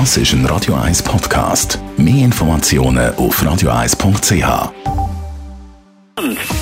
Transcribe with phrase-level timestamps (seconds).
[0.00, 1.78] Das ist ein Radio 1 Podcast.
[1.96, 4.72] Mehr Informationen auf radio1.ch.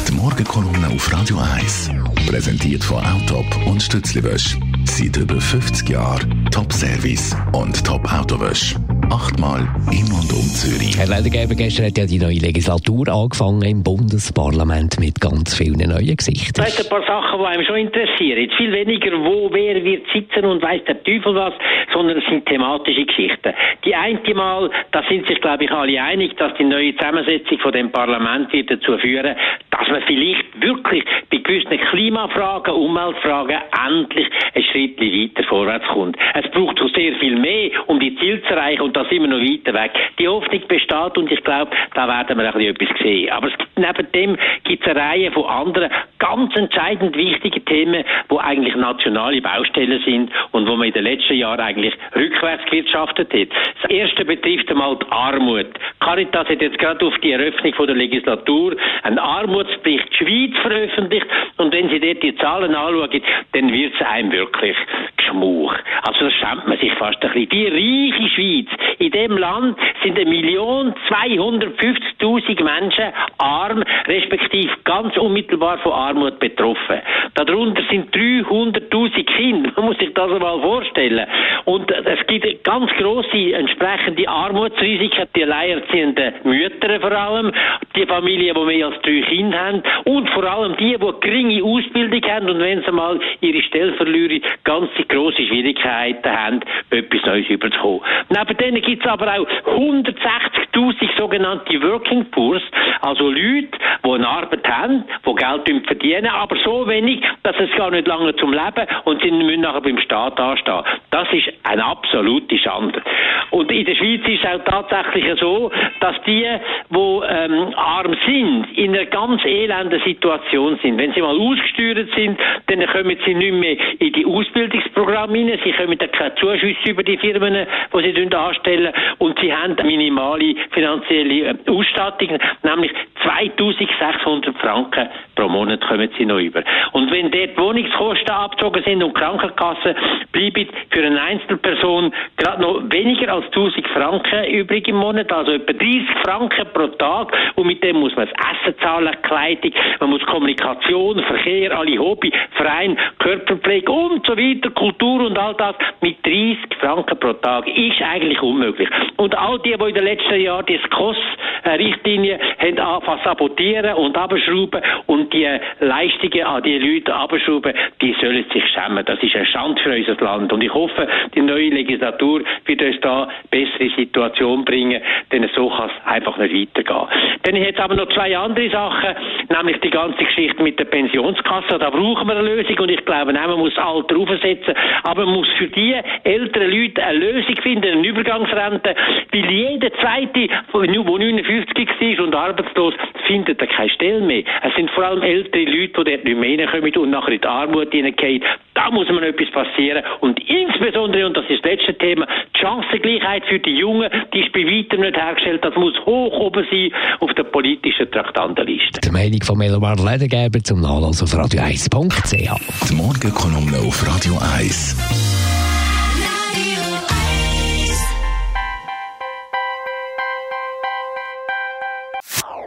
[0.07, 1.92] Die Morgenkolumne auf Radio 1
[2.29, 4.58] präsentiert von Autop und Stützliwösch.
[4.84, 8.76] Seit über 50 Jahren Top-Service und Top-Autowösch
[9.13, 10.96] achtmal in und um Zürich.
[10.96, 16.16] Herr Ledergeber, gestern hat ja die neue Legislatur angefangen im Bundesparlament mit ganz vielen neuen
[16.16, 16.64] Gesichtern.
[16.66, 18.48] Es ein paar Sachen, die einem schon interessieren.
[18.56, 21.52] Viel weniger, wo wer wird sitzen und weiß der Teufel was,
[21.93, 23.55] sondern es sind thematische Geschichten.
[23.84, 27.73] Die eine Mal, da sind sich, glaube ich, alle einig, dass die neue Zusammensetzung von
[27.73, 29.37] dem Parlament wird dazu führen,
[29.71, 36.16] dass man vielleicht wirklich bei gewissen Klimafragen, Umweltfragen endlich ein Schritt weiter vorwärts kommt.
[36.35, 39.29] Es braucht so sehr viel mehr, um die Ziele zu erreichen und da sind wir
[39.29, 39.93] noch weiter weg.
[40.19, 43.30] Die Hoffnung besteht und ich glaube, da werden wir ein etwas sehen.
[43.30, 48.05] Aber es gibt, neben dem gibt es eine Reihe von anderen ganz entscheidend wichtigen Themen,
[48.29, 51.82] wo eigentlich nationale Baustellen sind und wo man in den letzten Jahren eigentlich
[52.15, 53.49] rückwärts gewirtschaftet hat.
[53.83, 55.67] Das erste betrifft einmal die Armut.
[56.01, 61.73] Caritas hat jetzt gerade auf die Eröffnung von der Legislatur einen Armutsbericht Schweiz veröffentlicht und
[61.73, 64.77] wenn Sie dort die Zahlen anschauen, dann wird es einem wirklich
[65.16, 65.74] geschmuch.
[66.02, 67.50] Also da schämt man sich fast ein bisschen.
[67.50, 68.67] Die reiche Schweiz,
[68.98, 77.00] in dem Land sind 1.250.000 Menschen arm, respektive ganz unmittelbar von Armut betroffen.
[77.34, 79.72] Darunter sind 300.000 Kinder.
[79.77, 81.27] Man muss sich das einmal vorstellen.
[81.64, 87.52] Und es gibt ganz große entsprechende Armutsrisiken, die alleinerziehenden Mütter vor allem,
[87.96, 92.22] die Familien, die mehr als drei Kinder haben und vor allem die, die geringe Ausbildung
[92.30, 98.00] haben und wenn sie mal ihre Stelle verlieren, ganz grosse Schwierigkeiten haben, etwas Neues überzukommen.
[98.28, 102.62] Neben denen gibt es aber auch 160.000 sogenannte Working Poors,
[103.00, 107.90] also Leute, die eine Arbeit haben, die Geld verdienen, aber so wenig, dass es gar
[107.90, 110.82] nicht lange zum Leben und sie müssen nachher beim Staat anstehen.
[111.10, 113.02] Das ist eine absolute Schande.
[113.50, 116.46] Und in der Schweiz ist es auch tatsächlich so, dass die,
[116.90, 120.98] die ähm, arm sind, in einer ganz elenden Situation sind.
[120.98, 125.72] Wenn sie mal ausgesteuert sind, dann kommen sie nicht mehr in die Ausbildungsprogramme hinein, sie
[125.72, 131.71] kommen keine Zuschüsse über die Firmen, die sie anstellen und sie haben minimale finanzielle äh,
[131.71, 132.93] Ausstattung, nämlich
[133.38, 136.62] 2600 Franken pro Monat kommen sie noch über.
[136.93, 139.94] Und wenn dort Wohnungskosten abgezogen sind und Krankenkassen,
[140.32, 145.72] bleiben für eine Einzelperson gerade noch weniger als 1000 Franken übrig im Monat, also etwa
[145.72, 147.32] 30 Franken pro Tag.
[147.56, 152.32] Und mit dem muss man das Essen zahlen, Kleidung, man muss Kommunikation, Verkehr, alle Hobby,
[152.53, 158.03] Verein, Körperpflege und so weiter, Kultur und all das mit 30 Franken pro Tag ist
[158.03, 158.88] eigentlich unmöglich.
[159.16, 164.82] Und all die, die in den letzten Jahren die SKOS-Richtlinie haben angefangen sabotieren und abschrauben
[165.06, 165.48] und die
[165.81, 169.04] Leistungen an die Leute abschrauben, die sollen sich schämen.
[169.04, 170.53] Das ist eine Schande für unser Land.
[170.53, 175.00] Und ich hoffe, die neue Legislatur wird uns da eine bessere Situation bringen,
[175.31, 177.09] denn so kann es einfach nicht weitergehen.
[177.43, 179.15] Dann jetzt aber noch zwei andere Sachen,
[179.49, 181.78] nämlich die ganze Geschichte mit der Pensionskasse.
[181.78, 185.49] Da brauchen wir eine Lösung und ich glaube, man muss Alter aufsetzen, aber man muss
[185.56, 185.94] für die
[186.25, 188.94] älteren Leute eine Lösung finden, eine Übergangsrente,
[189.32, 191.88] weil jeder zweite, der 59
[192.19, 192.94] war und arbeitslos,
[193.27, 194.45] findet er keine Stelle mehr.
[194.62, 197.47] Es sind vor allem ältere Leute, die dort nicht mehr reinkommen und nachher in die
[197.47, 198.43] Armut hineingehen.
[198.75, 200.03] Da muss man etwas passieren.
[200.21, 204.53] Und insbesondere, und das ist das letzte Thema, die Chancengleichheit für die Jungen, die ist
[204.53, 205.65] bei weitem nicht hergestellt.
[205.65, 206.91] Das muss hoch oben sein
[207.21, 209.00] auf der politischen Traktandenliste.
[209.05, 212.89] Die Meinung von Melomar Ledergeber zum Nachlass auf radio1.ch.
[212.89, 215.12] Die Morgenkolumne auf Radio 1.